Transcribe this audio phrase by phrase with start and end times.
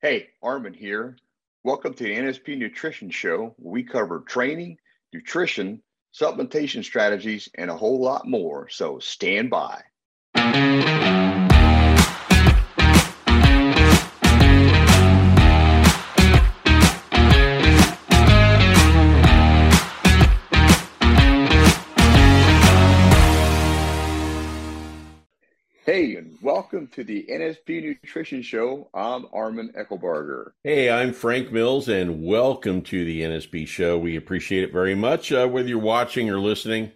[0.00, 1.16] Hey, Armin here.
[1.64, 4.78] Welcome to the NSP Nutrition Show, we cover training,
[5.12, 5.82] nutrition,
[6.14, 8.68] supplementation strategies, and a whole lot more.
[8.68, 9.82] So stand by.
[26.48, 28.88] Welcome to the NSP Nutrition Show.
[28.94, 30.52] I'm Armin Eckelbarger.
[30.64, 33.98] Hey, I'm Frank Mills, and welcome to the NSP Show.
[33.98, 36.90] We appreciate it very much, uh, whether you're watching or listening.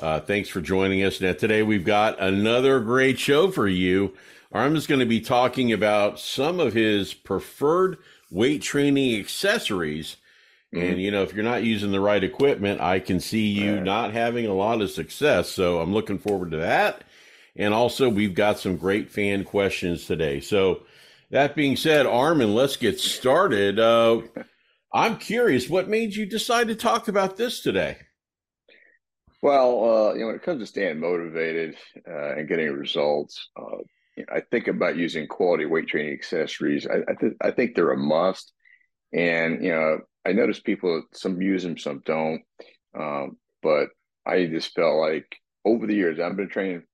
[0.00, 1.20] Uh, thanks for joining us.
[1.20, 4.14] Now, today we've got another great show for you.
[4.52, 7.98] Armin's going to be talking about some of his preferred
[8.30, 10.16] weight training accessories.
[10.74, 10.82] Mm-hmm.
[10.82, 13.84] And, you know, if you're not using the right equipment, I can see you right.
[13.84, 15.50] not having a lot of success.
[15.50, 17.04] So I'm looking forward to that.
[17.56, 20.40] And also, we've got some great fan questions today.
[20.40, 20.82] So,
[21.30, 23.78] that being said, Armin, let's get started.
[23.78, 24.22] Uh,
[24.92, 27.96] I'm curious, what made you decide to talk about this today?
[29.42, 31.76] Well, uh, you know, when it comes to staying motivated
[32.08, 33.78] uh, and getting results, uh,
[34.16, 36.86] you know, I think about using quality weight training accessories.
[36.86, 38.52] I, I, th- I, think they're a must.
[39.12, 42.42] And, you know, I notice people, some use them, some don't.
[42.98, 43.88] Um, but
[44.24, 45.26] I just felt like
[45.64, 46.84] over the years, I've been training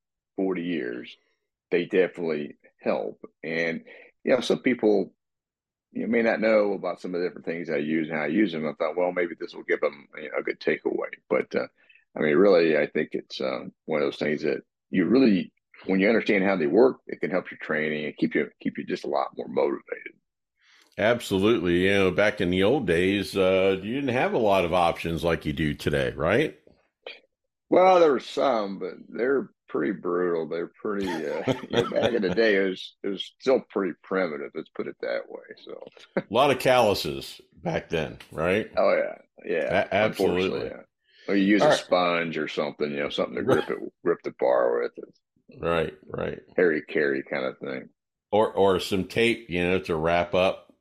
[0.41, 1.16] 40 years,
[1.70, 3.20] they definitely help.
[3.44, 3.83] And,
[4.24, 5.12] you know, some people
[5.92, 8.28] you may not know about some of the different things I use and how I
[8.28, 8.66] use them.
[8.66, 11.10] I thought, well, maybe this will give them you know, a good takeaway.
[11.28, 11.66] But, uh,
[12.16, 15.52] I mean, really, I think it's um, one of those things that you really,
[15.86, 18.78] when you understand how they work, it can help your training and keep you keep
[18.78, 20.14] you just a lot more motivated.
[20.98, 21.84] Absolutely.
[21.84, 25.22] You know, back in the old days, uh, you didn't have a lot of options
[25.22, 26.56] like you do today, right?
[27.69, 30.48] Well, there were some, but they're pretty brutal.
[30.48, 31.08] They're pretty.
[31.08, 34.50] Uh, you know, back in the day, it was it was still pretty primitive.
[34.54, 35.42] Let's put it that way.
[35.64, 35.82] So
[36.16, 38.70] a lot of calluses back then, right?
[38.76, 40.66] Oh yeah, yeah, a- absolutely.
[40.66, 40.82] Yeah.
[41.28, 41.78] Or you use All a right.
[41.78, 44.92] sponge or something, you know, something to grip it, grip the bar with.
[44.97, 45.60] It.
[45.60, 46.41] Right, right.
[46.56, 47.88] Harry carry kind of thing.
[48.32, 50.72] Or or some tape, you know, to wrap up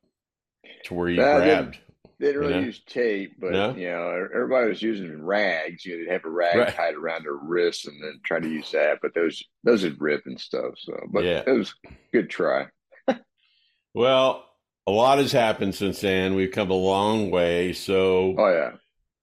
[0.84, 1.78] to where you uh, grabbed.
[2.20, 2.66] They didn't really you know?
[2.66, 3.74] use tape, but no?
[3.74, 5.86] you know, everybody was using rags.
[5.86, 6.74] You know, they'd have a rag right.
[6.74, 8.98] tied around their wrists and then try to use that.
[9.00, 10.74] But those those would rip and stuff.
[10.76, 11.42] So, but yeah.
[11.46, 11.74] it was
[12.12, 12.66] good try.
[13.94, 14.44] well,
[14.86, 16.34] a lot has happened since then.
[16.34, 17.72] We've come a long way.
[17.72, 18.72] So, oh yeah.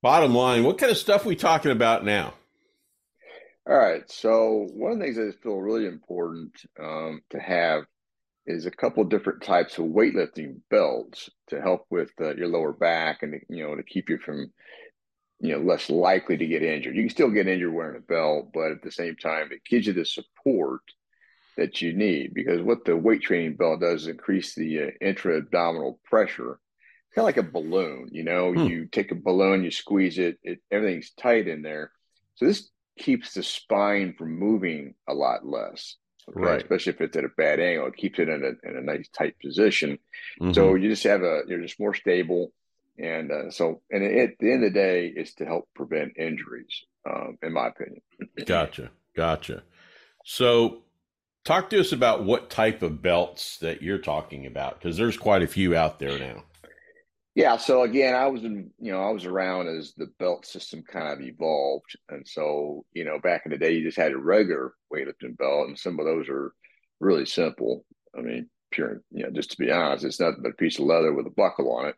[0.01, 2.33] Bottom line, what kind of stuff we talking about now?
[3.69, 4.09] All right.
[4.09, 7.83] So one of the things that I feel really important um, to have
[8.47, 13.21] is a couple different types of weightlifting belts to help with uh, your lower back
[13.21, 14.51] and you know to keep you from
[15.39, 16.95] you know less likely to get injured.
[16.95, 19.85] You can still get injured wearing a belt, but at the same time, it gives
[19.85, 20.81] you the support
[21.57, 25.37] that you need because what the weight training belt does is increase the uh, intra
[25.37, 26.59] abdominal pressure.
[27.07, 28.53] It's Kind of like a balloon, you know.
[28.53, 28.65] Hmm.
[28.65, 31.91] You take a balloon, you squeeze it, it everything's tight in there.
[32.35, 35.95] So this keeps the spine from moving a lot less.
[36.29, 36.39] Okay?
[36.39, 36.61] Right.
[36.61, 39.07] Especially if it's at a bad angle, it keeps it in a, in a nice
[39.09, 39.99] tight position.
[40.41, 40.53] Mm-hmm.
[40.53, 42.51] So you just have a, you're just more stable.
[42.99, 46.83] And uh, so, and at the end of the day, it's to help prevent injuries,
[47.07, 48.01] um, in my opinion.
[48.45, 48.89] gotcha.
[49.15, 49.63] Gotcha.
[50.25, 50.83] So,
[51.43, 55.43] talk to us about what type of belts that you're talking about, because there's quite
[55.43, 56.43] a few out there now.
[57.37, 57.57] Yeah.
[57.57, 61.13] So again, I was in, you know, I was around as the belt system kind
[61.13, 61.95] of evolved.
[62.09, 65.67] And so, you know, back in the day, you just had a regular weightlifting belt,
[65.67, 66.51] and some of those are
[66.99, 67.85] really simple.
[68.17, 70.85] I mean, pure, you know, just to be honest, it's nothing but a piece of
[70.85, 71.95] leather with a buckle on it.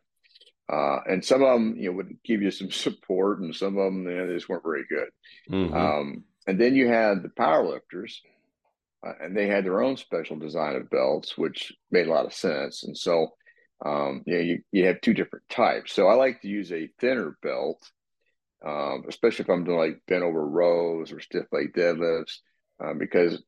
[0.70, 3.86] Uh, and some of them, you know, would give you some support, and some of
[3.86, 5.08] them, you know, they just weren't very good.
[5.50, 5.74] Mm-hmm.
[5.74, 8.22] Um, and then you had the power lifters,
[9.08, 12.34] uh, and they had their own special design of belts, which made a lot of
[12.34, 12.84] sense.
[12.84, 13.30] And so,
[13.86, 15.94] um, you know, you, you have two different types.
[15.94, 17.82] So I like to use a thinner belt,
[18.66, 22.40] um, especially if I'm doing like bent over rows or stiff leg deadlifts,
[22.84, 23.42] um, because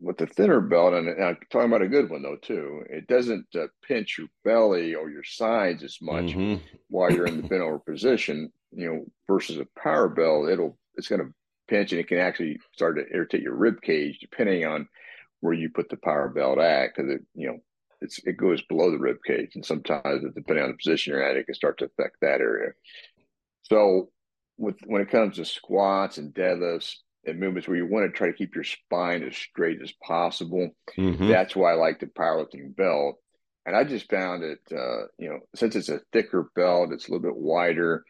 [0.00, 3.06] with the thinner belt, and, and, I'm talking about a good one though too, it
[3.06, 6.62] doesn't uh, pinch your belly or your sides as much mm-hmm.
[6.88, 8.52] while you're in the bent over position.
[8.70, 11.32] You know, versus a power belt, it'll it's going to
[11.68, 14.88] pinch and it can actually start to irritate your rib cage depending on
[15.40, 17.58] where you put the power belt at because it you know
[18.00, 21.36] it's it goes below the rib cage, and sometimes depending on the position you're at,
[21.36, 22.72] it can start to affect that area.
[23.64, 24.10] So,
[24.56, 28.28] with when it comes to squats and deadlifts and movements where you want to try
[28.28, 31.28] to keep your spine as straight as possible, mm-hmm.
[31.28, 33.16] that's why I like the powerlifting belt.
[33.66, 37.12] And I just found it, uh, you know, since it's a thicker belt, it's a
[37.12, 38.02] little bit wider.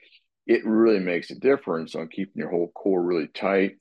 [0.47, 3.73] It really makes a difference on keeping your whole core really tight,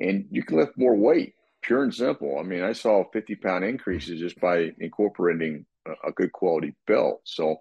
[0.00, 1.34] and you can lift more weight
[1.66, 2.38] pure and simple.
[2.38, 5.66] I mean, I saw 50 pound increases just by incorporating
[6.04, 7.20] a good quality belt.
[7.24, 7.56] So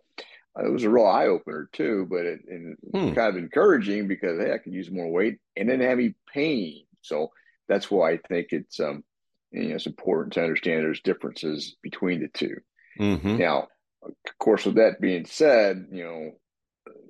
[0.58, 3.14] uh, it was a real eye opener too, but it and hmm.
[3.14, 6.86] kind of encouraging because hey, I can use more weight and then have any pain.
[7.02, 7.32] So
[7.68, 9.04] that's why I think it's um
[9.52, 12.56] you know it's important to understand there's differences between the 2
[13.00, 13.38] mm-hmm.
[13.38, 13.68] Now,
[14.04, 16.32] of course, with that being said, you know,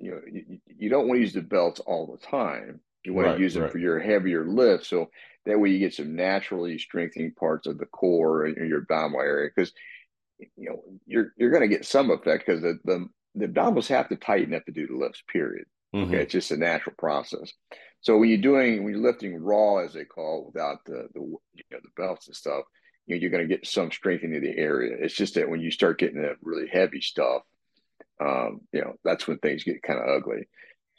[0.00, 2.80] you know, you, you don't want to use the belts all the time.
[3.04, 3.72] You want right, to use them right.
[3.72, 4.88] for your heavier lifts.
[4.88, 5.10] So
[5.46, 9.50] that way you get some naturally strengthening parts of the core and your abdominal area.
[9.54, 9.72] Because
[10.38, 14.16] you know, you're you're gonna get some effect because the, the the abdominals have to
[14.16, 15.66] tighten up to do the lifts, period.
[15.94, 16.12] Mm-hmm.
[16.12, 16.22] Okay.
[16.22, 17.52] It's just a natural process.
[18.00, 21.20] So when you're doing when you're lifting raw as they call it, without the the
[21.20, 22.64] you know the belts and stuff,
[23.06, 24.96] you know, you're going to get some strengthening of the area.
[24.98, 27.42] It's just that when you start getting that really heavy stuff,
[28.20, 30.48] um, you know, that's when things get kind of ugly.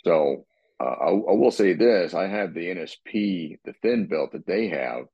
[0.03, 0.45] So
[0.79, 4.69] uh, I, I, will say this: I have the NSP, the thin belt that they
[4.69, 5.05] have,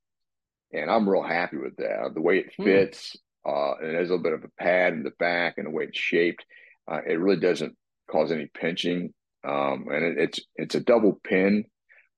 [0.72, 2.12] and I'm real happy with that.
[2.14, 2.64] The way it hmm.
[2.64, 3.50] fits, hmm.
[3.50, 5.84] uh, and there's a little bit of a pad in the back, and the way
[5.84, 6.44] it's shaped,
[6.90, 7.76] uh, it really doesn't
[8.10, 9.14] cause any pinching.
[9.46, 11.64] Um, and it, it's it's a double pin,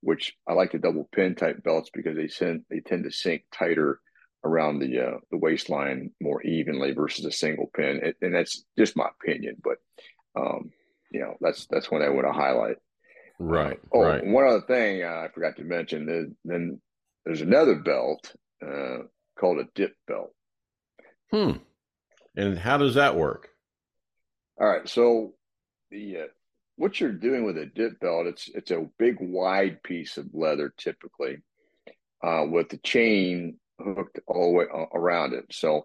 [0.00, 3.44] which I like the double pin type belts because they tend they tend to sink
[3.52, 4.00] tighter
[4.44, 8.96] around the uh, the waistline more evenly versus a single pin, it, and that's just
[8.96, 9.56] my opinion.
[9.62, 9.78] But
[10.40, 10.70] um,
[11.10, 12.76] you know, that's that's what I want to highlight.
[13.38, 13.78] Right.
[13.94, 14.26] Uh, oh, right.
[14.26, 16.08] one other thing uh, I forgot to mention.
[16.08, 16.80] Is, then
[17.24, 18.34] there's another belt
[18.66, 18.98] uh,
[19.38, 20.32] called a dip belt.
[21.30, 21.58] Hmm.
[22.36, 23.48] And how does that work?
[24.60, 24.88] All right.
[24.88, 25.34] So
[25.90, 26.26] the uh,
[26.76, 30.72] what you're doing with a dip belt, it's it's a big wide piece of leather
[30.76, 31.38] typically,
[32.22, 35.44] uh, with the chain hooked all the way around it.
[35.50, 35.84] So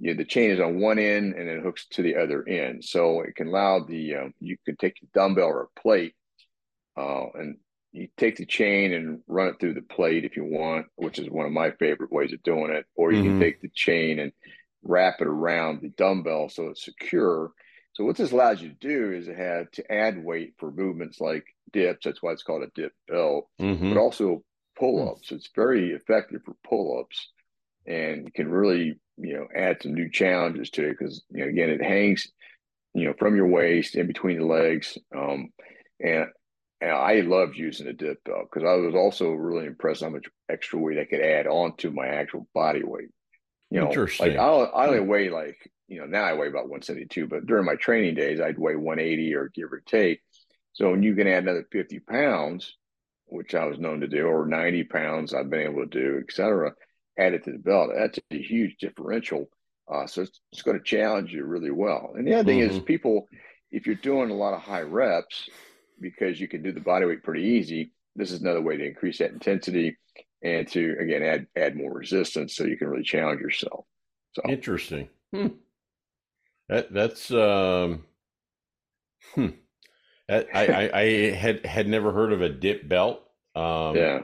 [0.00, 2.82] you know, the chain is on one end and it hooks to the other end.
[2.82, 6.14] So it can allow the, um, you can take a dumbbell or a plate
[7.00, 7.56] uh, and
[7.92, 11.28] you take the chain and run it through the plate if you want, which is
[11.28, 12.86] one of my favorite ways of doing it.
[12.94, 13.30] Or you mm-hmm.
[13.30, 14.32] can take the chain and
[14.82, 17.50] wrap it around the dumbbell so it's secure.
[17.94, 21.20] So what this allows you to do is it have to add weight for movements
[21.20, 22.04] like dips.
[22.04, 23.92] That's why it's called a dip belt, mm-hmm.
[23.92, 24.44] but also
[24.78, 25.30] pull ups.
[25.30, 25.36] Hmm.
[25.36, 27.30] It's very effective for pull ups
[27.86, 31.48] and you can really, you know, add some new challenges to it because, you know,
[31.48, 32.28] again, it hangs,
[32.94, 34.96] you know, from your waist in between the legs.
[35.14, 35.50] Um,
[35.98, 36.26] and,
[36.80, 40.26] and I loved using a dip belt because I was also really impressed how much
[40.48, 43.10] extra weight I could add on to my actual body weight.
[43.70, 45.56] You know, like I, I only weigh like,
[45.86, 49.34] you know, now I weigh about 172, but during my training days, I'd weigh 180
[49.34, 50.20] or give or take.
[50.72, 52.76] So when you can add another 50 pounds,
[53.26, 56.34] which I was known to do, or 90 pounds I've been able to do, et
[56.34, 56.72] cetera,
[57.16, 57.90] added to the belt.
[57.94, 59.48] That's a huge differential.
[59.92, 62.12] Uh, so it's, it's, going to challenge you really well.
[62.16, 62.76] And the other thing mm-hmm.
[62.76, 63.28] is, people,
[63.70, 65.48] if you're doing a lot of high reps,
[66.00, 69.18] because you can do the body weight pretty easy, this is another way to increase
[69.18, 69.96] that intensity
[70.42, 73.84] and to again add add more resistance, so you can really challenge yourself.
[74.32, 75.08] So interesting.
[75.32, 75.48] Hmm.
[76.68, 78.04] That that's um.
[79.34, 79.48] Hmm.
[80.28, 83.22] I, I, I had had never heard of a dip belt.
[83.54, 84.20] Um, yeah.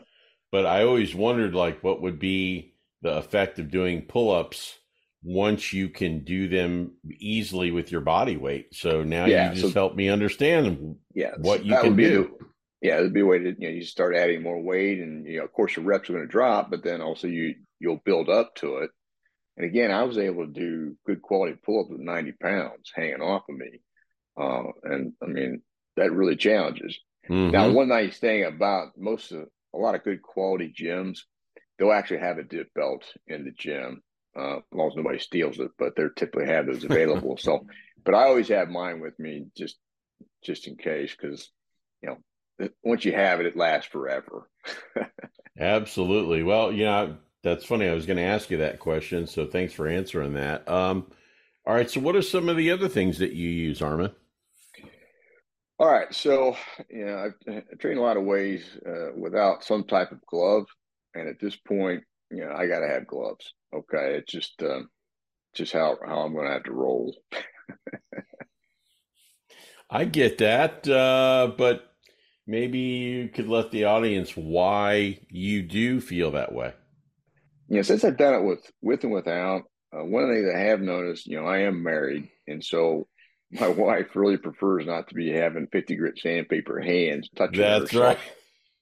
[0.53, 4.79] But I always wondered like what would be the effect of doing pull-ups
[5.23, 8.75] once you can do them easily with your body weight.
[8.75, 12.37] So now yeah, you just so, help me understand yeah, what you can do.
[12.39, 12.47] The,
[12.89, 15.39] yeah, it'd be a way to you know you start adding more weight, and you
[15.39, 18.29] know of course your reps are going to drop, but then also you you'll build
[18.29, 18.91] up to it.
[19.57, 23.45] And again, I was able to do good quality pull-ups with 90 pounds hanging off
[23.49, 23.81] of me,
[24.39, 25.63] uh, and I mean
[25.97, 26.99] that really challenges.
[27.29, 27.51] Mm-hmm.
[27.51, 31.21] Now, one nice thing about most of a lot of good quality gyms,
[31.79, 34.03] they'll actually have a dip belt in the gym,
[34.37, 35.71] uh, as long as nobody steals it.
[35.79, 37.37] But they're typically have those available.
[37.37, 37.67] so,
[38.05, 39.77] but I always have mine with me just
[40.43, 41.51] just in case, because
[42.03, 44.49] you know, once you have it, it lasts forever.
[45.59, 46.43] Absolutely.
[46.43, 47.89] Well, you know, that's funny.
[47.89, 50.69] I was going to ask you that question, so thanks for answering that.
[50.69, 51.11] Um,
[51.67, 51.91] all right.
[51.91, 54.13] So, what are some of the other things that you use, Armin?
[55.79, 56.57] All right, so
[56.89, 60.65] you know, I've, I've trained a lot of ways uh, without some type of glove,
[61.15, 63.53] and at this point, you know, I got to have gloves.
[63.75, 64.81] Okay, it's just uh,
[65.55, 67.15] just how how I'm going to have to roll.
[69.91, 71.93] I get that, uh, but
[72.47, 76.73] maybe you could let the audience why you do feel that way.
[77.69, 80.61] Yeah, since I've done it with with and without, uh, one of the things I
[80.61, 83.07] have noticed, you know, I am married, and so
[83.51, 88.19] my wife really prefers not to be having 50 grit sandpaper hands touching That's right.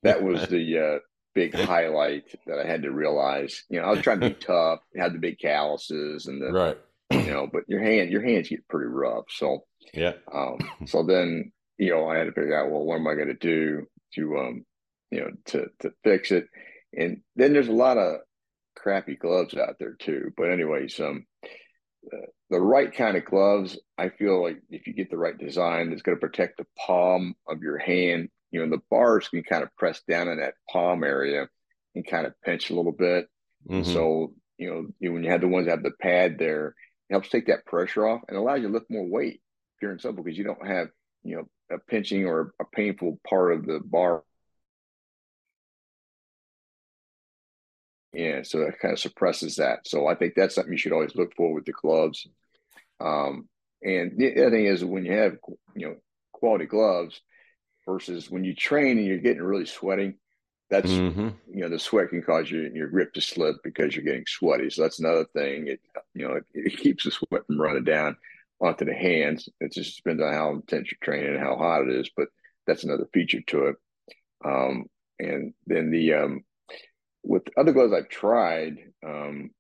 [0.03, 0.99] that was the uh,
[1.35, 3.65] big highlight that I had to realize.
[3.69, 6.79] You know, I was trying to be tough, had the big calluses and the, right.
[7.11, 9.25] you know, but your hand, your hands get pretty rough.
[9.31, 10.13] So, yeah.
[10.33, 13.29] Um, so then, you know, I had to figure out, well, what am I going
[13.29, 14.65] to do to, um,
[15.11, 16.47] you know, to, to fix it?
[16.97, 18.19] And then there's a lot of
[18.77, 20.33] crappy gloves out there too.
[20.37, 21.27] But anyways, um,
[22.51, 26.03] the right kind of gloves, I feel like if you get the right design, it's
[26.03, 28.29] going to protect the palm of your hand.
[28.55, 31.49] You know, the bars can kind of press down in that palm area
[31.97, 33.27] and kind of pinch a little bit.
[33.69, 33.93] Mm-hmm.
[33.93, 34.71] So, you
[35.01, 37.67] know, when you have the ones that have the pad there, it helps take that
[37.67, 39.41] pressure off and allows you to lift more weight
[39.81, 40.87] pure and simple because you don't have,
[41.25, 44.23] you know, a pinching or a painful part of the bar.
[48.13, 49.81] Yeah, so that kind of suppresses that.
[49.89, 52.25] So I think that's something you should always look for with the gloves.
[53.01, 53.49] Um,
[53.83, 55.39] and the other thing is when you have
[55.75, 55.97] you know
[56.33, 57.21] quality gloves
[57.87, 60.15] versus when you train and you're getting really sweaty,
[60.71, 61.29] that's mm-hmm.
[61.53, 64.71] you know the sweat can cause your your grip to slip because you're getting sweaty.
[64.71, 65.69] So that's another thing.
[65.69, 65.81] It
[66.15, 68.17] you know it, it keeps the sweat from running down
[68.61, 69.49] onto the hands.
[69.61, 72.29] It just depends on how intense you're training and how hot it is, but
[72.67, 73.77] that's another feature to it.
[74.45, 74.87] Um,
[75.19, 76.45] and then the um,
[77.23, 79.51] with other gloves I've tried, um,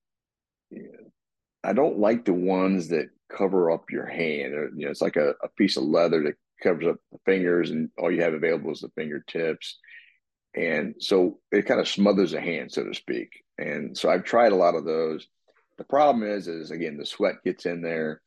[1.62, 4.52] I don't like the ones that cover up your hand.
[4.76, 7.90] You know, it's like a, a piece of leather that covers up the fingers, and
[7.98, 9.78] all you have available is the fingertips.
[10.54, 13.42] And so it kind of smothers the hand, so to speak.
[13.58, 15.26] And so I've tried a lot of those.
[15.78, 18.20] The problem is, is again, the sweat gets in there,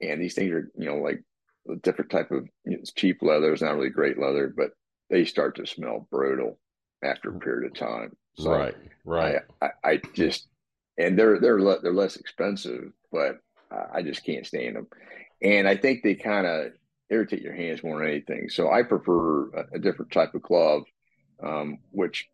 [0.00, 1.22] and these things are, you know, like
[1.68, 3.52] a different type of you know, it's cheap leather.
[3.52, 4.70] It's not really great leather, but
[5.10, 6.58] they start to smell brutal
[7.02, 8.16] after a period of time.
[8.36, 9.42] So right, right.
[9.60, 10.48] I, I, I just
[10.98, 13.38] and they're they're le- they're less expensive, but
[13.92, 14.86] I just can't stand them.
[15.42, 16.72] And I think they kind of
[17.14, 18.48] irritate your hands more than anything.
[18.48, 20.82] So I prefer a, a different type of glove,
[21.42, 22.28] um, which,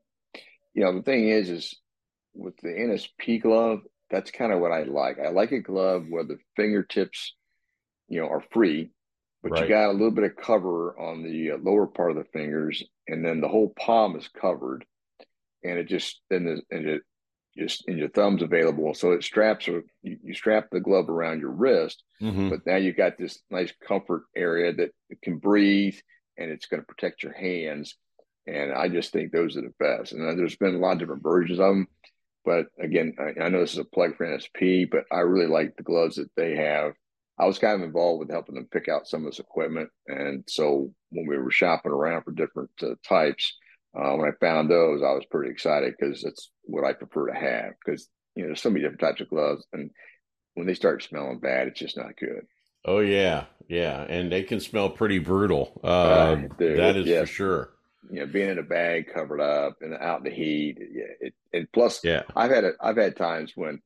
[0.74, 1.74] you know, the thing is, is
[2.34, 5.18] with the NSP glove, that's kind of what I like.
[5.18, 7.34] I like a glove where the fingertips,
[8.08, 8.90] you know, are free,
[9.42, 9.62] but right.
[9.62, 12.82] you got a little bit of cover on the uh, lower part of the fingers,
[13.08, 14.84] and then the whole palm is covered,
[15.62, 17.02] and it just and, the, and it
[17.56, 18.94] just and your thumbs available.
[18.94, 22.48] So it straps or you, you strap the glove around your wrist, mm-hmm.
[22.48, 24.90] but now you've got this nice comfort area that
[25.22, 25.96] can breathe
[26.38, 27.96] and it's going to protect your hands.
[28.46, 30.12] And I just think those are the best.
[30.12, 31.88] And there's been a lot of different versions of them.
[32.44, 35.76] But again, I, I know this is a plug for NSP, but I really like
[35.76, 36.92] the gloves that they have.
[37.38, 39.90] I was kind of involved with helping them pick out some of this equipment.
[40.06, 43.56] And so when we were shopping around for different uh, types,
[43.94, 47.34] uh, when I found those, I was pretty excited because that's what I prefer to
[47.34, 47.72] have.
[47.84, 49.90] Because you know, there's so many different types of gloves, and
[50.54, 52.46] when they start smelling bad, it's just not good.
[52.84, 55.80] Oh yeah, yeah, and they can smell pretty brutal.
[55.82, 57.20] Uh, that is yeah.
[57.20, 57.70] for sure.
[58.10, 60.78] You know, being in a bag covered up and out in the heat.
[60.78, 63.80] Yeah, it, and plus, yeah, I've had a, I've had times when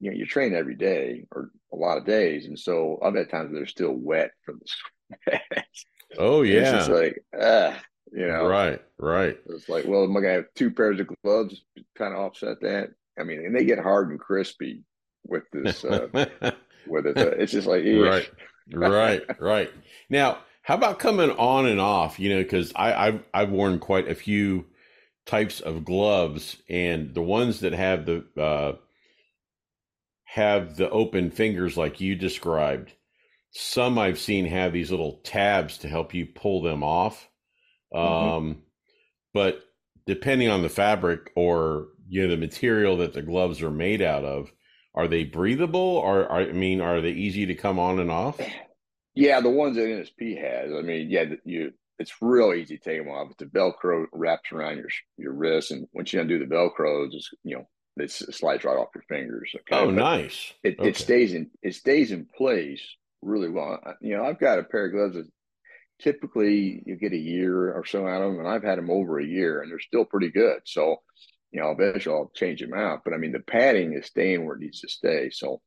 [0.00, 3.30] you know you train every day or a lot of days, and so I've had
[3.30, 5.10] times they're still wet from the
[5.40, 5.66] sweat.
[6.18, 7.76] Oh yeah, it's just like ah,
[8.12, 9.38] you know, right, right.
[9.48, 12.60] It's like, well, am I gonna have two pairs of gloves to kind of offset
[12.62, 12.90] that?
[13.18, 14.84] I mean, and they get hard and crispy
[15.26, 15.84] with this.
[15.84, 16.08] Uh,
[16.86, 18.30] with it, it's just like right,
[18.72, 19.70] right, right.
[20.08, 22.18] Now, how about coming on and off?
[22.18, 24.66] You know, because I I've, I've worn quite a few
[25.24, 28.72] types of gloves, and the ones that have the uh,
[30.24, 32.92] have the open fingers like you described.
[33.52, 37.28] Some I've seen have these little tabs to help you pull them off.
[37.94, 38.28] Mm-hmm.
[38.28, 38.62] Um,
[39.32, 39.60] but
[40.06, 44.24] depending on the fabric or you know the material that the gloves are made out
[44.24, 44.50] of,
[44.94, 48.40] are they breathable or are, I mean, are they easy to come on and off?
[49.14, 50.72] Yeah, the ones that NSP has.
[50.72, 53.28] I mean, yeah, you it's real easy to take them off.
[53.28, 57.34] But the Velcro wraps around your your wrist, and once you undo the Velcro, just
[57.42, 59.50] you know, it slides right off your fingers.
[59.54, 59.76] Okay?
[59.76, 60.52] Oh, but nice.
[60.62, 60.88] It, okay.
[60.90, 62.82] it stays in it stays in place
[63.22, 63.80] really well.
[64.00, 65.30] You know, I've got a pair of gloves that
[66.00, 69.18] typically you get a year or so out of them, and I've had them over
[69.18, 70.60] a year, and they're still pretty good.
[70.64, 71.02] So,
[71.50, 73.02] you know, eventually I'll change them out.
[73.04, 75.30] But I mean, the padding is staying where it needs to stay.
[75.30, 75.60] So,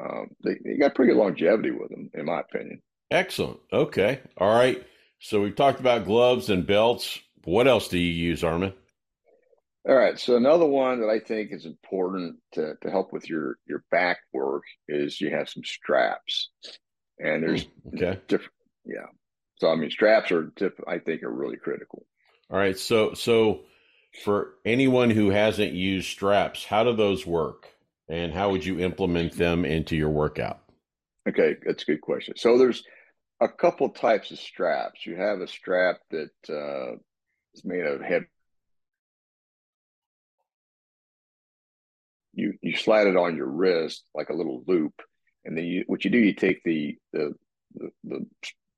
[0.00, 2.82] um, they, they got pretty good longevity with them, in my opinion.
[3.10, 3.60] Excellent.
[3.72, 4.20] Okay.
[4.38, 4.84] All right.
[5.20, 7.18] So we've talked about gloves and belts.
[7.44, 8.72] What else do you use, Armin?
[9.88, 10.18] All right.
[10.18, 14.18] So another one that I think is important to, to help with your your back
[14.32, 16.50] work is you have some straps,
[17.18, 18.20] and there's hmm, okay.
[18.28, 18.52] different.
[18.84, 19.06] Yeah.
[19.56, 20.52] So I mean, straps are
[20.86, 22.06] I think are really critical.
[22.50, 22.78] All right.
[22.78, 23.64] So so
[24.22, 27.68] for anyone who hasn't used straps, how do those work,
[28.08, 30.60] and how would you implement them into your workout?
[31.28, 32.34] Okay, that's a good question.
[32.36, 32.84] So there's
[33.40, 35.06] a couple types of straps.
[35.06, 36.96] You have a strap that uh,
[37.54, 38.26] is made of head.
[42.34, 44.94] You you slide it on your wrist like a little loop,
[45.44, 47.34] and then you what you do you take the the
[47.74, 48.26] the, the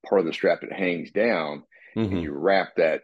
[0.08, 1.64] part of the strap that hangs down,
[1.96, 2.12] mm-hmm.
[2.12, 3.02] and you wrap that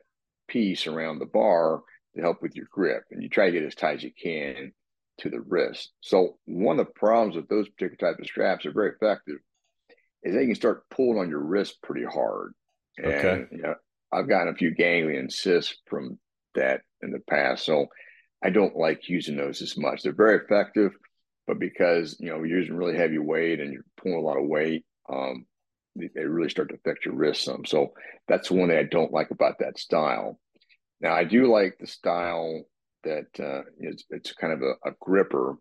[0.48, 1.82] piece around the bar
[2.14, 3.04] to help with your grip.
[3.10, 4.72] And you try to get as tight as you can.
[5.18, 5.92] to the wrist.
[6.00, 9.36] So one of the problems with those particular type of straps are very effective
[10.22, 12.54] is they can start pulling on your wrist pretty hard.
[12.96, 13.44] And okay.
[13.50, 13.74] you know,
[14.12, 16.18] I've gotten a few ganglion cysts from
[16.54, 17.64] that in the past.
[17.64, 17.86] So
[18.42, 20.02] I don't like using those as much.
[20.02, 20.92] They're very effective,
[21.46, 24.46] but because you know you're using really heavy weight and you're pulling a lot of
[24.46, 25.46] weight, um,
[25.96, 27.64] they really start to affect your wrist some.
[27.64, 27.92] So
[28.28, 30.38] that's one thing I don't like about that style.
[31.00, 32.64] Now I do like the style
[33.04, 35.56] that uh, it's kind of a, a, gripper.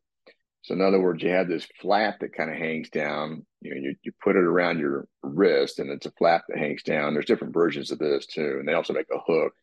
[0.62, 3.46] So in other words, you have this flap that kind of hangs down.
[3.62, 6.84] You know, you, you put it around your wrist, and it's a flap that hangs
[6.84, 7.14] down.
[7.14, 9.54] There's different versions of this too, and they also make a hook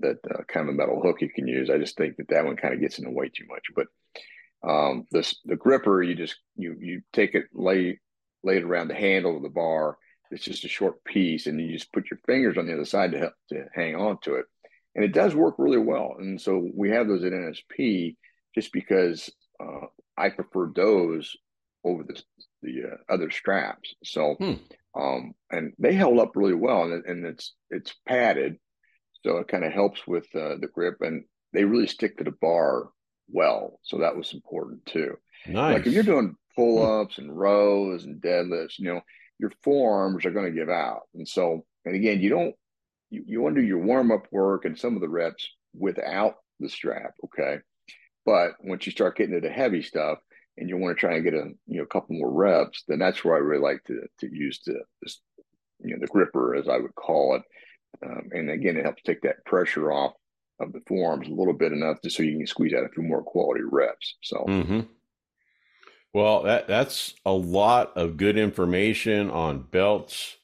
[0.00, 1.70] that uh, kind of a metal hook you can use.
[1.70, 3.62] I just think that that one kind of gets in the way too much.
[3.76, 3.86] But
[4.68, 8.00] um, this the gripper, you just you you take it lay
[8.44, 9.98] lay it around the handle of the bar.
[10.30, 13.12] It's just a short piece, and you just put your fingers on the other side
[13.12, 14.46] to help to hang on to it
[14.94, 16.16] and it does work really well.
[16.18, 18.16] And so we have those at NSP
[18.54, 19.86] just because uh,
[20.16, 21.36] I prefer those
[21.84, 22.20] over the
[22.62, 23.94] the uh, other straps.
[24.04, 24.54] So, hmm.
[24.98, 28.56] um, and they held up really well, and, and it's it's padded,
[29.22, 32.30] so it kind of helps with uh, the grip, and they really stick to the
[32.30, 32.88] bar
[33.28, 33.80] well.
[33.82, 35.16] So that was important too.
[35.46, 35.74] Nice.
[35.74, 39.00] Like if you're doing pull ups and rows and deadlifts, you know,
[39.38, 42.54] your forearms are going to give out, and so and again, you don't
[43.10, 46.36] you, you want to do your warm up work and some of the reps without
[46.60, 47.58] the strap, okay?
[48.24, 50.18] But once you start getting into the heavy stuff
[50.56, 52.98] and you want to try and get a you know a couple more reps, then
[52.98, 54.80] that's where I really like to to use the
[55.80, 57.42] you know the gripper as I would call it.
[58.04, 60.14] Um, and again, it helps take that pressure off
[60.60, 63.02] of the forearms a little bit enough just so you can squeeze out a few
[63.02, 64.16] more quality reps.
[64.22, 64.44] So.
[64.48, 64.80] Mm-hmm.
[66.14, 70.36] Well, that that's a lot of good information on belts,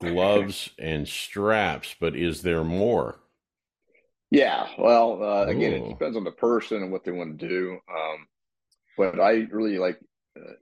[0.00, 3.20] gloves and straps, but is there more?
[4.30, 7.78] Yeah, well, uh, again, it depends on the person and what they want to do.
[7.92, 8.26] Um,
[8.96, 9.98] but I really like
[10.38, 10.52] uh,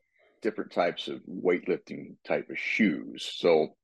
[0.42, 3.30] different types of weightlifting type of shoes.
[3.36, 3.76] So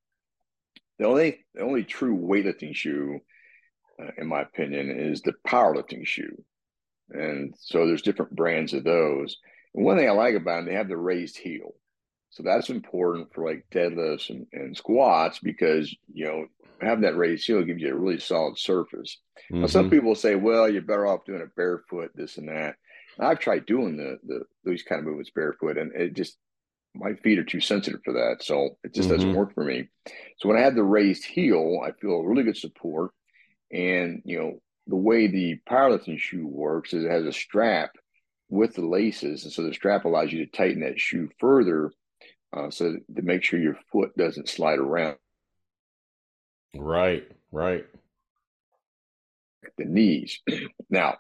[0.99, 3.21] the only the only true weightlifting shoe,
[4.03, 6.43] uh, in my opinion, is the powerlifting shoe.
[7.11, 9.37] And so there's different brands of those.
[9.75, 11.75] And one thing I like about them, they have the raised heel.
[12.31, 16.47] So that's important for like deadlifts and, and squats because, you know,
[16.81, 19.19] having that raised heel gives you a really solid surface.
[19.53, 19.61] Mm-hmm.
[19.61, 19.91] Now, some mm-hmm.
[19.91, 22.75] people say, well, you're better off doing it barefoot, this and that.
[23.19, 26.37] And I've tried doing the, the these kind of movements barefoot, and it just
[26.95, 29.17] my feet are too sensitive for that, so it just mm-hmm.
[29.17, 29.89] doesn't work for me.
[30.39, 33.13] So when I have the raised heel, I feel really good support,
[33.71, 37.91] and you know the way the powerlifting shoe works is it has a strap
[38.49, 41.91] with the laces, and so the strap allows you to tighten that shoe further
[42.55, 45.17] uh, so to make sure your foot doesn't slide around.
[46.77, 47.85] Right, right.
[49.77, 50.41] The knees.
[50.91, 51.17] now,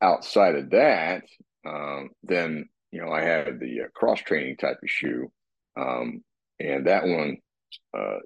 [0.00, 1.22] outside of that,
[1.66, 5.30] um, then you know I had the uh, cross training type of shoe,
[5.76, 6.24] um,
[6.58, 7.38] and that one,
[7.96, 8.18] uh,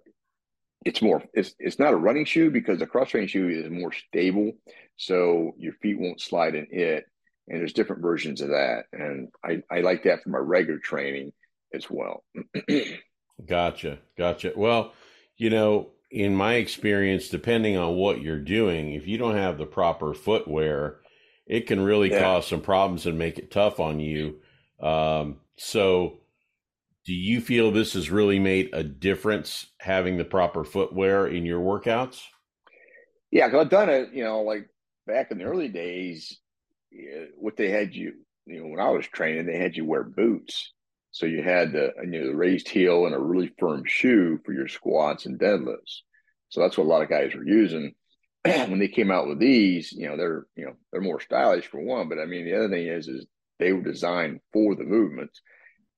[0.87, 3.93] it's more it's it's not a running shoe because the cross training shoe is more
[3.93, 4.53] stable,
[4.97, 7.05] so your feet won't slide in it.
[7.48, 11.33] And there's different versions of that, and I I like that for my regular training
[11.74, 12.24] as well.
[13.46, 13.98] gotcha.
[14.16, 14.52] Gotcha.
[14.55, 14.92] Well,
[15.37, 19.66] you know, in my experience, depending on what you're doing, if you don't have the
[19.66, 21.00] proper footwear,
[21.46, 22.20] it can really yeah.
[22.20, 24.40] cause some problems and make it tough on you.
[24.81, 26.20] Um, so,
[27.05, 31.61] do you feel this has really made a difference having the proper footwear in your
[31.61, 32.22] workouts?
[33.31, 34.68] Yeah, because I've done it, you know, like
[35.07, 36.38] back in the early days,
[37.37, 38.14] what they had you,
[38.46, 40.72] you know, when I was training, they had you wear boots.
[41.11, 44.52] So you had the you know the raised heel and a really firm shoe for
[44.52, 46.00] your squats and deadlifts.
[46.48, 47.94] So that's what a lot of guys were using.
[48.44, 51.81] when they came out with these, you know, they're you know they're more stylish for
[51.81, 53.26] one, but I mean the other thing is is
[53.59, 55.40] they were designed for the movements,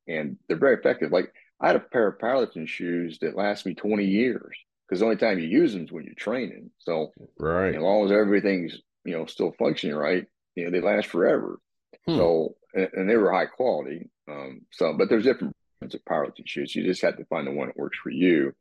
[0.08, 1.12] and they're very effective.
[1.12, 5.06] Like I had a pair of powerlifting shoes that last me 20 years because the
[5.06, 6.70] only time you use them is when you're training.
[6.78, 11.06] So right, as long as everything's you know still functioning right, you know they last
[11.06, 11.58] forever.
[12.06, 12.16] Hmm.
[12.16, 14.10] So and, and, they were high quality.
[14.28, 16.74] Um, so, but there's different kinds of powerlifting shoes.
[16.74, 18.52] You just have to find the one that works for you.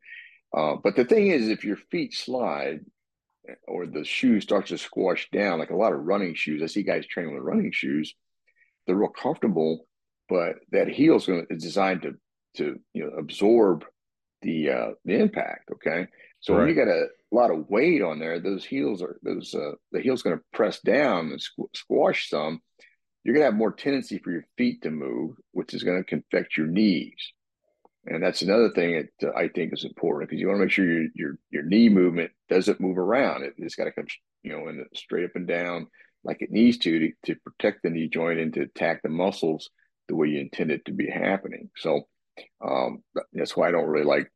[0.56, 2.82] Uh, but the thing is, if your feet slide
[3.68, 6.84] or the shoe starts to squash down, like a lot of running shoes, I see
[6.84, 8.14] guys training with running shoes.
[8.86, 9.88] They're real comfortable,
[10.30, 11.28] but that heel is
[11.62, 12.16] designed to
[12.58, 13.86] to you know absorb
[14.42, 15.72] the uh, the impact.
[15.72, 16.08] Okay,
[16.40, 16.60] so right.
[16.60, 20.02] when you got a lot of weight on there, those heels are those uh, the
[20.02, 22.62] heel's going to press down and squ- squash some,
[23.24, 26.16] you're going to have more tendency for your feet to move, which is going to
[26.18, 27.32] affect your knees.
[28.06, 30.72] And that's another thing that uh, I think is important because you want to make
[30.72, 33.44] sure your your your knee movement doesn't move around.
[33.44, 34.08] It, has got to come,
[34.42, 35.88] you know, in the, straight up and down.
[36.24, 39.70] like it needs to, to to protect the knee joint and to attack the muscles
[40.10, 41.70] the way you intend it to be happening.
[41.78, 42.02] So
[42.62, 44.30] um, that's why I don't really like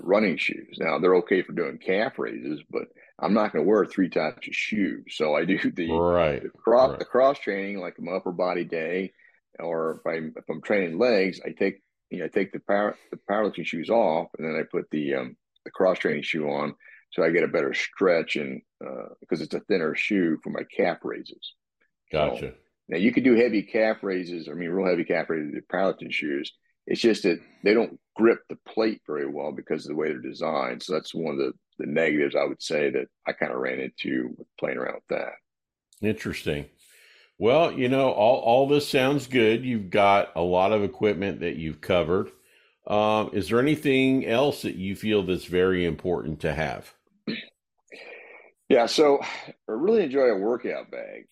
[0.00, 0.76] running shoes.
[0.78, 2.84] Now they're okay for doing calf raises, but
[3.18, 5.04] I'm not going to wear three types of shoes.
[5.10, 6.98] So I do the right the cross right.
[6.98, 9.12] the cross training like my upper body day,
[9.58, 12.96] or if I'm if I'm training legs, I take you know I take the power
[13.10, 16.74] the powerlifting shoes off, and then I put the um, the cross training shoe on,
[17.12, 18.62] so I get a better stretch and
[19.20, 21.54] because uh, it's a thinner shoe for my calf raises.
[22.10, 22.40] Gotcha.
[22.40, 22.52] So,
[22.88, 24.48] now you could do heavy calf raises.
[24.48, 26.52] I mean, real heavy calf raises with powerlifting shoes.
[26.86, 30.18] It's just that they don't grip the plate very well because of the way they're
[30.18, 30.82] designed.
[30.82, 33.80] So that's one of the, the negatives I would say that I kind of ran
[33.80, 35.32] into with playing around with that.
[36.06, 36.66] Interesting.
[37.38, 39.64] Well, you know, all, all this sounds good.
[39.64, 42.30] You've got a lot of equipment that you've covered.
[42.86, 46.92] Um, is there anything else that you feel that's very important to have?
[48.68, 49.26] Yeah, so I
[49.66, 51.26] really enjoy a workout bag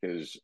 [0.00, 0.38] because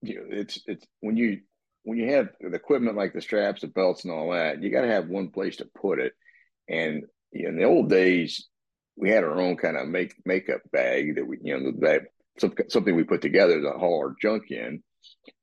[0.00, 1.40] you know it's it's when you
[1.84, 4.82] when you have the equipment like the straps, the belts, and all that, you got
[4.82, 6.12] to have one place to put it.
[6.68, 8.48] And in the old days,
[8.96, 12.02] we had our own kind of make makeup bag that we you know that
[12.38, 14.82] some, something we put together to haul our junk in.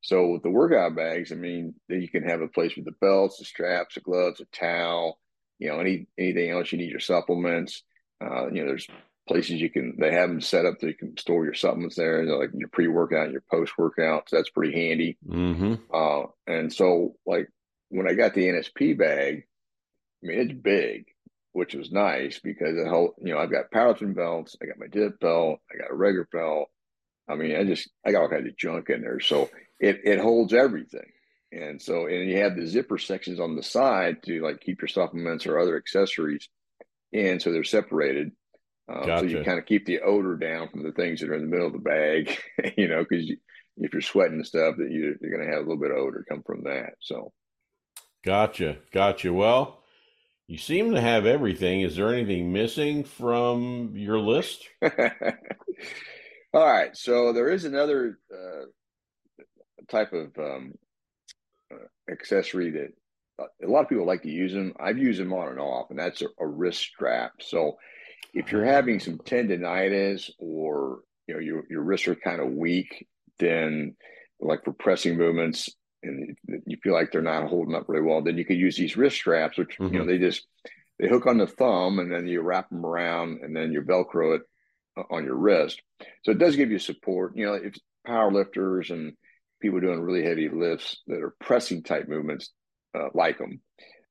[0.02, 3.38] So with the workout bags, I mean, you can have a place with the belts,
[3.38, 5.20] the straps, the gloves, a towel,
[5.60, 7.84] you know, any anything else you need, your supplements.
[8.24, 8.88] Uh, you know, there's
[9.32, 12.26] places you can they have them set up that you can store your supplements there,
[12.26, 14.30] like your pre workout, and your post workout.
[14.30, 15.18] So that's pretty handy.
[15.28, 15.76] Mm-hmm.
[15.94, 17.50] Uh, and so, like
[17.90, 19.46] when I got the NSP bag,
[20.24, 21.06] I mean it's big,
[21.54, 24.88] which was nice because it whole you know I've got powerlifting belts, I got my
[24.88, 26.70] dip belt, I got a regular belt.
[27.30, 30.20] I mean, I just I got all kinds of junk in there, so it it
[30.20, 31.10] holds everything.
[31.54, 34.88] And so, and you have the zipper sections on the side to like keep your
[34.88, 36.48] supplements or other accessories
[37.12, 38.32] in, so they're separated.
[38.92, 39.30] Um, gotcha.
[39.30, 41.48] So you kind of keep the odor down from the things that are in the
[41.48, 42.38] middle of the bag,
[42.78, 43.38] you know, because you,
[43.78, 45.98] if you're sweating and stuff, that you, you're going to have a little bit of
[45.98, 46.94] odor come from that.
[47.00, 47.32] So,
[48.26, 49.32] gotcha, gotcha.
[49.32, 49.82] Well,
[50.48, 51.82] you seem to have everything.
[51.82, 54.68] Is there anything missing from your list?
[56.54, 58.66] All right, so there is another uh,
[59.88, 60.74] type of um,
[61.74, 62.94] uh, accessory that
[63.40, 64.74] uh, a lot of people like to use them.
[64.78, 67.36] I've used them on and off, and that's a, a wrist strap.
[67.40, 67.78] So
[68.34, 73.08] if you're having some tendonitis or you know your your wrists are kind of weak,
[73.40, 73.96] then
[74.40, 75.70] like for pressing movements
[76.04, 78.98] and you feel like they're not holding up really well, then you could use these
[78.98, 79.94] wrist straps, which mm-hmm.
[79.94, 80.08] you know mm-hmm.
[80.08, 80.48] they just
[81.00, 84.36] they hook on the thumb and then you wrap them around and then you velcro
[84.38, 84.42] it
[85.10, 85.82] on your wrist.
[86.24, 87.36] So it does give you support.
[87.36, 89.14] You know, if power lifters and
[89.62, 92.50] people doing really heavy lifts that are pressing type movements
[92.96, 93.62] uh, like them.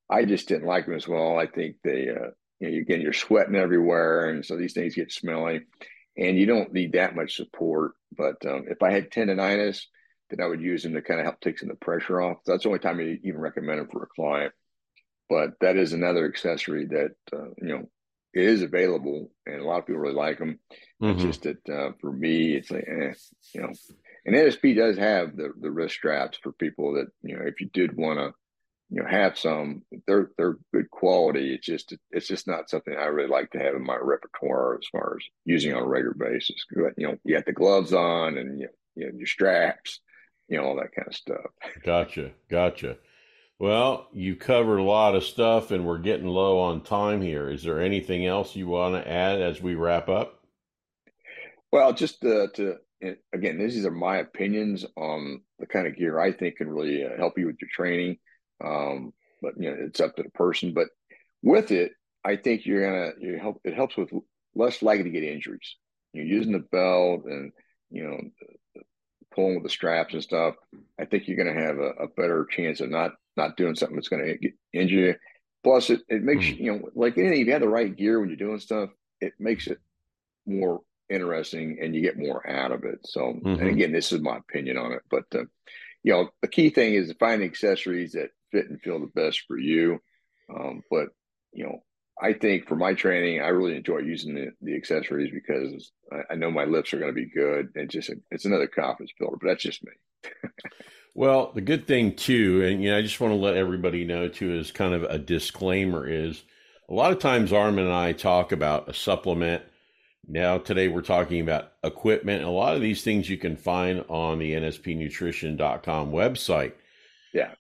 [0.09, 1.38] I just didn't like them as well.
[1.38, 2.30] I think they uh,
[2.61, 5.62] you know, again, you're sweating everywhere, and so these things get smelly,
[6.16, 7.92] and you don't need that much support.
[8.16, 9.83] But um, if I had tendonitis,
[10.29, 12.38] then I would use them to kind of help take some of the pressure off.
[12.46, 14.53] That's the only time I even recommend them for a client.
[15.29, 17.90] But that is another accessory that uh, you know
[18.35, 20.59] is available, and a lot of people really like them.
[21.03, 21.14] Mm-hmm.
[21.14, 23.14] It's just that uh, for me, it's like, eh,
[23.55, 23.73] you know,
[24.27, 27.68] and NSP does have the the wrist straps for people that you know if you
[27.73, 28.35] did want to
[28.90, 31.55] you know have some they're they're good quality.
[31.55, 34.87] It's just it's just not something i really like to have in my repertoire as
[34.90, 36.64] far as using on a regular basis.
[36.74, 40.00] You know you got the gloves on and you, you know, your straps
[40.48, 41.50] you know all that kind of stuff.
[41.85, 42.96] Gotcha gotcha.
[43.61, 47.48] Well you covered a lot of stuff and we're getting low on time here.
[47.48, 50.44] Is there anything else you want to add as we wrap up?
[51.70, 52.79] Well just uh, to
[53.33, 57.16] again these are my opinions on the kind of gear i think can really uh,
[57.16, 58.18] help you with your training
[58.64, 60.75] um, but you know, it's up to the person.
[60.75, 60.88] But
[61.42, 61.92] with it,
[62.25, 63.61] I think you're gonna you help.
[63.64, 64.11] It helps with
[64.55, 65.77] less likely to get injuries.
[66.12, 67.53] You're using the belt and
[67.90, 68.20] you know
[69.35, 70.55] pulling with the straps and stuff.
[70.99, 73.96] I think you're going to have a, a, better chance of not not doing something
[73.96, 75.14] that's going to injure you.
[75.62, 76.62] Plus, it, it makes mm-hmm.
[76.62, 77.40] you know like anything.
[77.40, 79.79] If you have the right gear when you're doing stuff, it makes it
[80.46, 83.01] more interesting and you get more out of it.
[83.05, 83.61] So, mm-hmm.
[83.61, 85.44] and again, this is my opinion on it, but uh,
[86.03, 89.42] you know, the key thing is to find accessories that fit and feel the best
[89.46, 90.00] for you.
[90.54, 91.08] Um, but
[91.52, 91.82] you know,
[92.22, 96.36] I think for my training, I really enjoy using the, the accessories because I, I
[96.36, 97.70] know my lips are going to be good.
[97.74, 99.92] And just it's another confidence builder, but that's just me.
[101.14, 104.28] well, the good thing too, and you know, I just want to let everybody know
[104.28, 106.42] too, is kind of a disclaimer is
[106.88, 109.62] a lot of times Armin and I talk about a supplement.
[110.28, 112.44] Now today we're talking about equipment.
[112.44, 116.72] A lot of these things you can find on the nspnutrition.com website.
[117.32, 117.54] Yeah.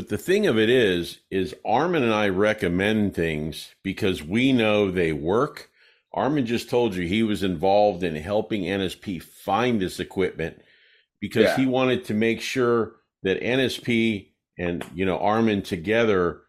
[0.00, 4.90] But the thing of it is, is Armin and I recommend things because we know
[4.90, 5.68] they work.
[6.14, 10.62] Armin just told you he was involved in helping NSP find this equipment
[11.20, 11.56] because yeah.
[11.56, 12.92] he wanted to make sure
[13.24, 16.44] that NSP and you know Armin together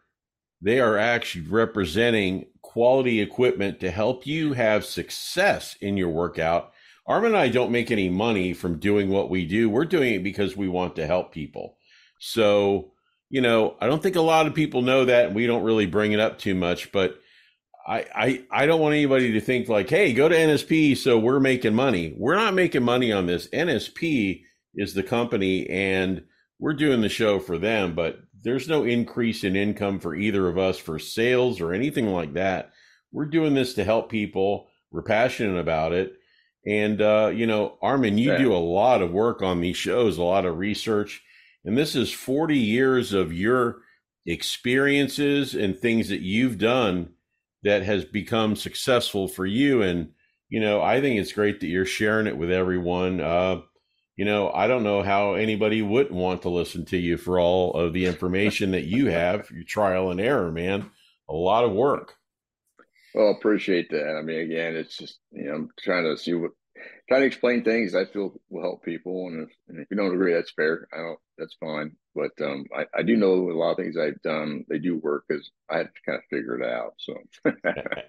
[0.62, 6.72] they are actually representing quality equipment to help you have success in your workout.
[7.06, 9.68] Armin and I don't make any money from doing what we do.
[9.68, 11.76] We're doing it because we want to help people.
[12.18, 12.92] So,
[13.32, 15.86] you know, I don't think a lot of people know that and we don't really
[15.86, 17.18] bring it up too much, but
[17.88, 21.40] I, I I don't want anybody to think like, hey, go to NSP so we're
[21.40, 22.14] making money.
[22.14, 23.48] We're not making money on this.
[23.48, 24.42] NSP
[24.74, 26.24] is the company and
[26.58, 30.58] we're doing the show for them, but there's no increase in income for either of
[30.58, 32.70] us for sales or anything like that.
[33.12, 34.68] We're doing this to help people.
[34.90, 36.12] We're passionate about it.
[36.66, 38.38] And, uh, you know, Armin, you yeah.
[38.38, 41.22] do a lot of work on these shows, a lot of research.
[41.64, 43.82] And this is 40 years of your
[44.26, 47.10] experiences and things that you've done
[47.62, 49.82] that has become successful for you.
[49.82, 50.10] And,
[50.48, 53.20] you know, I think it's great that you're sharing it with everyone.
[53.20, 53.60] Uh,
[54.16, 57.72] you know, I don't know how anybody wouldn't want to listen to you for all
[57.74, 60.90] of the information that you have, your trial and error, man.
[61.28, 62.14] A lot of work.
[63.14, 64.16] Well, appreciate that.
[64.18, 66.52] I mean, again, it's just, you know, I'm trying to see what,
[67.12, 69.26] trying to explain things I feel will help people.
[69.26, 70.88] And if, and if you don't agree, that's fair.
[70.94, 71.94] I don't, that's fine.
[72.14, 75.24] But um, I, I do know a lot of things I've done, they do work
[75.28, 76.94] because I had to kind of figure it out.
[76.96, 77.14] So,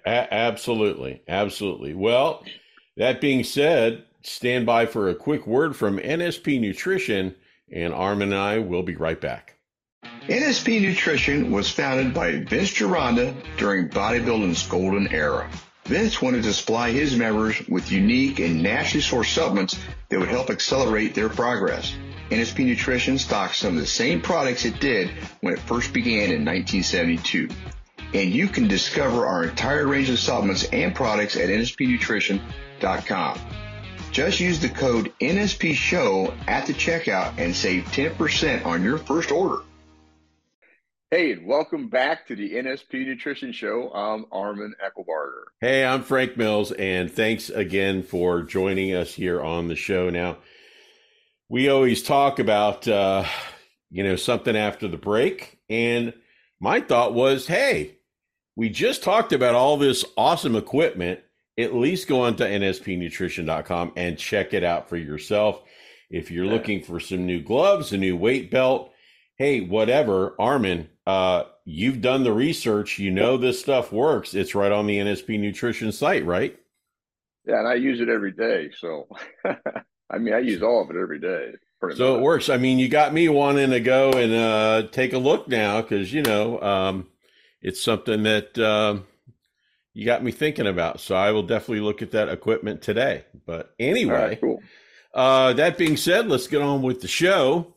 [0.06, 1.22] a- absolutely.
[1.28, 1.94] Absolutely.
[1.94, 2.46] Well,
[2.96, 7.36] that being said, stand by for a quick word from NSP Nutrition,
[7.74, 9.58] and Armin and I will be right back.
[10.28, 15.50] NSP Nutrition was founded by Vince Gironda during bodybuilding's golden era.
[15.86, 19.78] Vince wanted to supply his members with unique and naturally sourced supplements
[20.10, 21.94] that would help accelerate their progress.
[22.30, 26.46] NSP Nutrition stocks some of the same products it did when it first began in
[26.46, 27.50] 1972.
[28.14, 33.40] And you can discover our entire range of supplements and products at nspnutrition.com.
[34.12, 39.32] Just use the code NSP Show at the checkout and save 10% on your first
[39.32, 39.64] order.
[41.16, 43.92] Hey, and welcome back to the NSP Nutrition Show.
[43.94, 45.44] I'm Armin Eckelbarger.
[45.62, 50.10] Hey, I'm Frank Mills, and thanks again for joining us here on the show.
[50.10, 50.38] Now,
[51.50, 53.26] we always talk about, uh,
[53.92, 56.16] you know, something after the break, and
[56.60, 58.00] my thought was, hey,
[58.56, 61.20] we just talked about all this awesome equipment
[61.60, 65.62] at least go on to nspnutrition.com and check it out for yourself.
[66.10, 68.92] If you're looking for some new gloves, a new weight belt,
[69.38, 73.00] hey, whatever, Armin, uh, you've done the research.
[73.00, 74.34] You know this stuff works.
[74.34, 76.58] It's right on the NSP Nutrition site, right?
[77.46, 78.72] Yeah, and I use it every day.
[78.78, 79.08] So,
[80.10, 81.54] I mean, I use all of it every day.
[81.82, 82.00] So much.
[82.00, 82.50] it works.
[82.50, 86.14] I mean, you got me wanting to go and uh, take a look now because
[86.14, 87.08] you know um,
[87.62, 88.58] it's something that.
[88.58, 89.00] Uh,
[89.94, 91.00] you got me thinking about.
[91.00, 93.26] So I will definitely look at that equipment today.
[93.46, 94.62] But anyway, right, cool.
[95.14, 97.76] uh, that being said, let's get on with the show.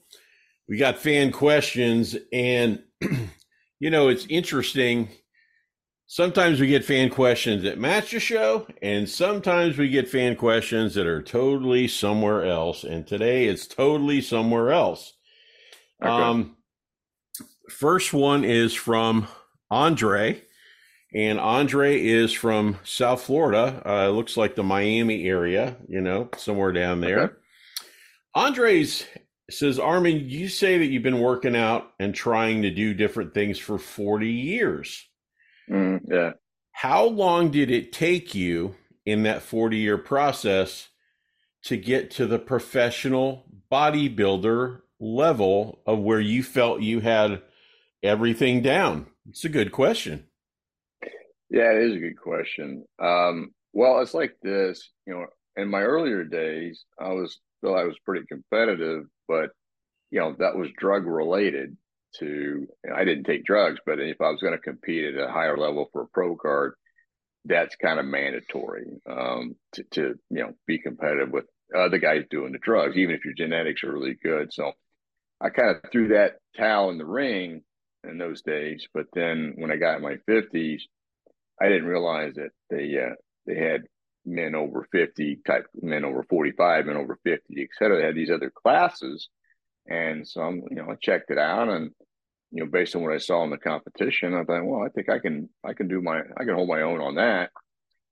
[0.68, 2.82] We got fan questions, and
[3.80, 5.08] you know it's interesting.
[6.08, 10.94] Sometimes we get fan questions that match the show, and sometimes we get fan questions
[10.94, 12.84] that are totally somewhere else.
[12.84, 15.14] And today it's totally somewhere else.
[16.00, 16.10] Okay.
[16.10, 16.56] Um,
[17.68, 19.26] first one is from
[19.68, 20.42] Andre
[21.16, 23.82] and Andre is from South Florida.
[23.86, 27.20] Uh, looks like the Miami area, you know, somewhere down there.
[27.20, 27.34] Okay.
[28.34, 29.04] Andre's
[29.50, 33.58] says, Armin, you say that you've been working out and trying to do different things
[33.58, 35.08] for 40 years.
[35.70, 36.32] Mm, yeah.
[36.72, 40.88] How long did it take you in that 40 year process
[41.64, 47.42] to get to the professional bodybuilder level of where you felt you had
[48.02, 49.06] everything down?
[49.28, 50.26] It's a good question.
[51.48, 52.84] Yeah, it is a good question.
[52.98, 57.84] Um, well, it's like this, you know, in my earlier days, I was still I
[57.84, 59.50] was pretty competitive, but
[60.10, 61.76] you know, that was drug related
[62.18, 65.56] to I didn't take drugs, but if I was going to compete at a higher
[65.56, 66.74] level for a pro card,
[67.44, 71.44] that's kind of mandatory um, to, to you know be competitive with
[71.76, 74.52] other guys doing the drugs, even if your genetics are really good.
[74.52, 74.72] So
[75.40, 77.62] I kind of threw that towel in the ring
[78.08, 78.86] in those days.
[78.94, 80.86] But then when I got in my fifties,
[81.60, 83.14] I didn't realize that they uh,
[83.46, 83.82] they had
[84.26, 88.30] men over 50 type men over 45 men over 50 et cetera they had these
[88.30, 89.28] other classes
[89.88, 91.90] and so i'm you know i checked it out and
[92.50, 95.08] you know based on what i saw in the competition i thought well i think
[95.08, 97.50] i can i can do my i can hold my own on that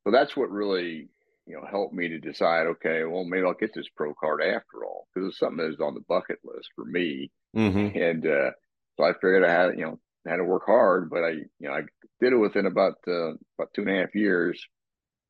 [0.04, 1.08] so that's what really
[1.46, 4.84] you know helped me to decide okay well maybe i'll get this pro card after
[4.84, 7.96] all because it's something that is on the bucket list for me mm-hmm.
[7.98, 8.50] and uh,
[8.96, 11.72] so i figured i had you know had to work hard but i you know
[11.72, 11.82] i
[12.24, 14.66] did it within about uh, about two and a half years.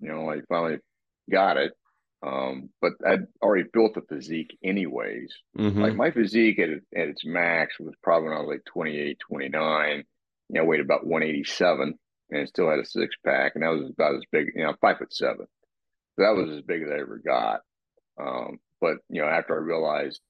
[0.05, 0.79] You know, I finally
[1.31, 1.73] got it.
[2.23, 5.33] Um, but I'd already built the physique anyways.
[5.59, 5.81] Mm-hmm.
[5.81, 9.97] Like my physique at, at its max was probably when I was like 28, 29.
[9.97, 10.05] You
[10.51, 11.99] know, I weighed about 187
[12.31, 13.53] and still had a six pack.
[13.55, 15.47] And that was about as big, you know, five foot seven.
[16.17, 17.61] So that was as big as I ever got.
[18.21, 20.21] Um, but, you know, after I realized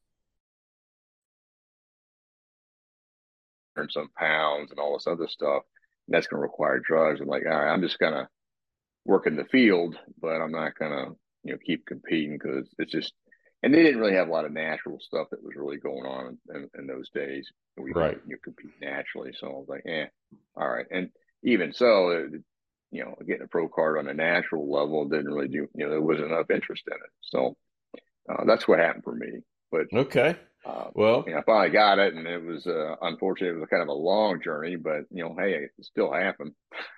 [3.90, 5.62] some pounds and all this other stuff,
[6.06, 7.20] that's going to require drugs.
[7.20, 8.28] I'm like, all right, I'm just going to
[9.04, 12.92] work in the field, but I'm not going to you know keep competing because it's
[12.92, 13.12] just
[13.64, 16.36] and they didn't really have a lot of natural stuff that was really going on
[16.54, 17.50] in, in those days.
[17.78, 18.20] We right.
[18.26, 20.04] you know, compete naturally, so I was like, eh,
[20.54, 20.84] all right.
[20.90, 21.08] And
[21.42, 22.42] even so, it,
[22.90, 25.66] you know, getting a pro card on a natural level didn't really do.
[25.74, 27.10] You know, there wasn't enough interest in it.
[27.22, 27.56] So
[28.28, 29.40] uh, that's what happened for me.
[29.72, 30.36] But okay,
[30.66, 33.70] uh, well, you know, I finally got it, and it was uh, unfortunately it was
[33.70, 36.52] kind of a long journey, but you know, hey, it still happened.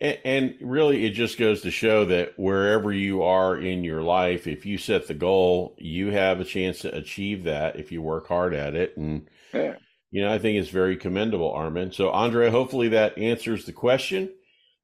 [0.00, 4.46] And, and, really, it just goes to show that wherever you are in your life,
[4.46, 8.26] if you set the goal, you have a chance to achieve that if you work
[8.26, 8.96] hard at it.
[8.96, 9.76] And, yeah.
[10.10, 11.92] you know, I think it's very commendable, Armin.
[11.92, 14.30] So, Andre, hopefully that answers the question.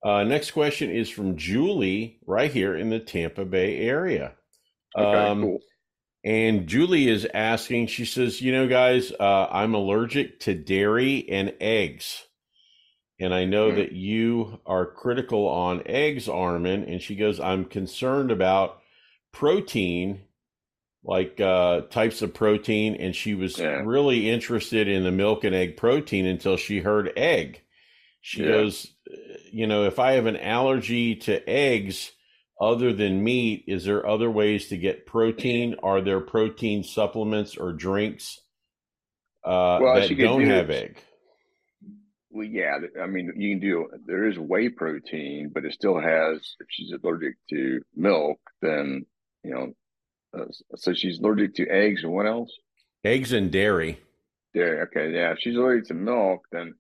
[0.03, 4.35] Uh, next question is from Julie, right here in the Tampa Bay area.
[4.97, 5.61] Okay, um, cool.
[6.25, 11.55] And Julie is asking, she says, you know, guys, uh, I'm allergic to dairy and
[11.61, 12.25] eggs.
[13.21, 13.77] And I know mm-hmm.
[13.77, 16.85] that you are critical on eggs, Armin.
[16.85, 18.81] And she goes, I'm concerned about
[19.31, 20.23] protein,
[21.05, 22.95] like uh, types of protein.
[22.95, 23.83] And she was yeah.
[23.85, 27.61] really interested in the milk and egg protein until she heard egg.
[28.23, 28.49] She yeah.
[28.49, 28.87] goes,
[29.53, 32.13] you know, if I have an allergy to eggs
[32.59, 35.77] other than meat, is there other ways to get protein?
[35.83, 38.41] Are there protein supplements or drinks
[39.45, 41.03] uh, well, that don't have egg?
[42.41, 43.87] Well, yeah, I mean, you can do.
[44.07, 46.39] There is whey protein, but it still has.
[46.59, 49.05] If she's allergic to milk, then
[49.45, 49.73] you know.
[50.33, 52.51] Uh, so she's allergic to eggs and what else?
[53.05, 54.01] Eggs and dairy.
[54.55, 54.81] Dairy.
[54.85, 55.33] Okay, yeah.
[55.33, 56.77] If she's allergic to milk, then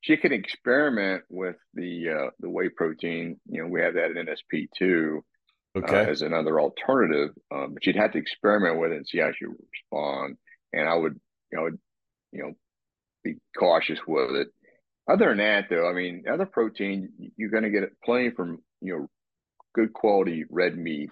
[0.00, 3.38] she can experiment with the uh, the whey protein.
[3.50, 5.22] You know, we have that at NSP too.
[5.76, 6.06] Uh, okay.
[6.06, 9.30] Uh, as another alternative, um, but she'd have to experiment with it and see how
[9.38, 10.38] she would respond.
[10.72, 11.20] And I would,
[11.52, 11.68] you know,
[12.32, 12.52] you know,
[13.22, 14.48] be cautious with it
[15.08, 18.96] other than that, though, I mean, other protein you're going to get plenty from you
[18.96, 19.10] know
[19.74, 21.10] good quality red meat.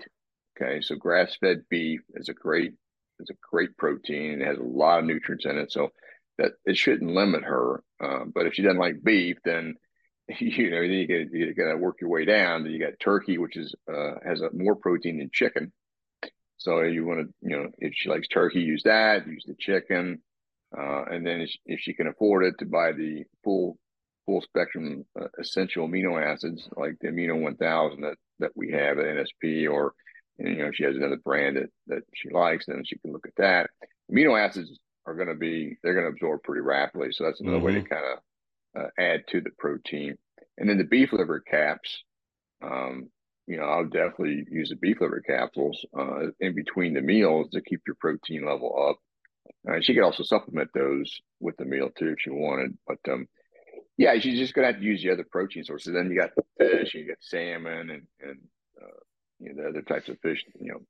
[0.60, 2.74] Okay, so grass fed beef is a great
[3.18, 4.40] is a great protein.
[4.40, 5.90] It has a lot of nutrients in it, so
[6.38, 7.82] that it shouldn't limit her.
[8.02, 9.74] Um, but if she doesn't like beef, then
[10.38, 12.62] you know then you got you got to work your way down.
[12.62, 15.72] Then you got turkey, which is uh, has a, more protein than chicken.
[16.58, 19.26] So you want to you know if she likes turkey, use that.
[19.26, 20.20] Use the chicken.
[20.76, 23.76] Uh, and then if she can afford it to buy the full
[24.26, 29.06] full spectrum uh, essential amino acids like the amino 1000 that that we have at
[29.06, 29.94] NSP or
[30.38, 33.34] you know she has another brand that that she likes then she can look at
[33.36, 33.70] that
[34.12, 37.56] amino acids are going to be they're going to absorb pretty rapidly so that's another
[37.56, 37.66] mm-hmm.
[37.66, 37.94] way to mm-hmm.
[37.94, 40.16] kind of uh, add to the protein
[40.58, 42.04] and then the beef liver caps
[42.62, 43.08] um,
[43.46, 47.60] you know I'll definitely use the beef liver capsules uh, in between the meals to
[47.60, 48.98] keep your protein level up
[49.68, 52.76] uh, she could also supplement those with the meal too if she wanted.
[52.86, 53.26] But um,
[53.96, 55.92] yeah, she's just gonna have to use the other protein sources.
[55.92, 58.38] Then you got fish, you got salmon, and and
[58.80, 59.00] uh,
[59.38, 60.44] you know the other types of fish.
[60.58, 60.80] You know,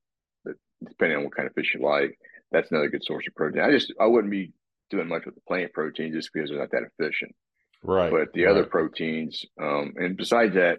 [0.45, 0.55] that,
[0.87, 2.19] depending on what kind of fish you like,
[2.53, 3.63] that's another good source of protein.
[3.63, 4.53] I just I wouldn't be
[4.91, 7.35] doing much with the plant protein just because they're not that efficient.
[7.83, 8.11] Right.
[8.11, 8.51] But the right.
[8.51, 10.79] other proteins, um, and besides that,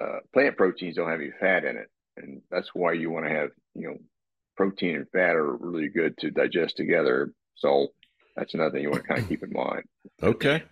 [0.00, 3.32] uh, plant proteins don't have any fat in it, and that's why you want to
[3.32, 3.96] have you know
[4.56, 7.32] protein and fat are really good to digest together.
[7.56, 7.88] So
[8.36, 9.84] that's another thing you want to kind of keep in mind.
[10.22, 10.62] Okay.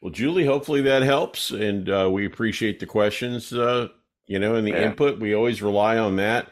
[0.00, 3.52] Well, Julie, hopefully that helps, and uh, we appreciate the questions.
[3.52, 3.88] Uh,
[4.26, 4.86] you know, and the yeah.
[4.86, 5.20] input.
[5.20, 6.50] We always rely on that.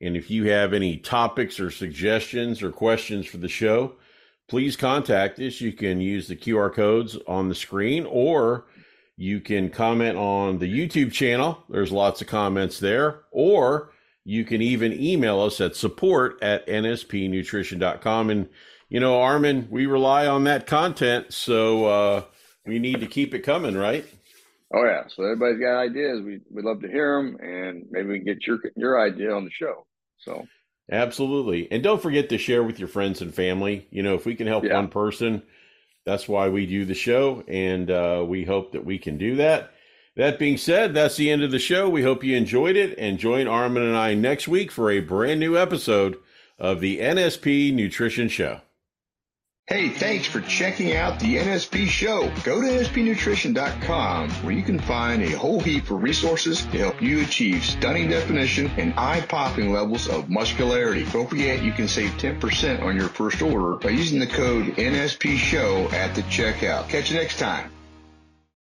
[0.00, 3.94] And if you have any topics or suggestions or questions for the show,
[4.48, 5.60] please contact us.
[5.60, 8.66] You can use the QR codes on the screen, or
[9.16, 11.62] you can comment on the YouTube channel.
[11.68, 13.92] There's lots of comments there, or
[14.24, 18.30] you can even email us at support at nspnutrition.com.
[18.30, 18.48] And,
[18.88, 21.32] you know, Armin, we rely on that content.
[21.32, 22.24] So uh,
[22.66, 24.06] we need to keep it coming, right?
[24.72, 25.02] Oh, yeah.
[25.08, 26.22] So everybody's got ideas.
[26.22, 29.44] We, we'd love to hear them and maybe we can get your, your idea on
[29.44, 29.86] the show.
[30.18, 30.46] So
[30.90, 31.70] absolutely.
[31.70, 33.86] And don't forget to share with your friends and family.
[33.90, 34.74] You know, if we can help yeah.
[34.74, 35.42] one person,
[36.06, 37.44] that's why we do the show.
[37.46, 39.73] And uh, we hope that we can do that.
[40.16, 41.88] That being said, that's the end of the show.
[41.88, 45.40] We hope you enjoyed it and join Armin and I next week for a brand
[45.40, 46.16] new episode
[46.58, 48.60] of the NSP Nutrition Show.
[49.66, 52.30] Hey, thanks for checking out the NSP show.
[52.44, 57.22] Go to nspnutrition.com where you can find a whole heap of resources to help you
[57.22, 61.06] achieve stunning definition and eye-popping levels of muscularity.
[61.06, 65.38] Don't forget you can save 10% on your first order by using the code NSP
[65.38, 66.90] show at the checkout.
[66.90, 67.73] Catch you next time.